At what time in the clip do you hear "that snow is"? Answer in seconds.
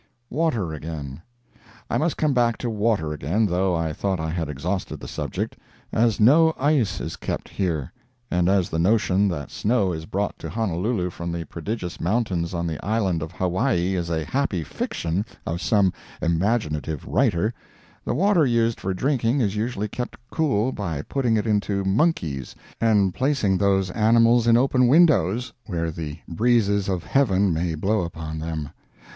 9.27-10.07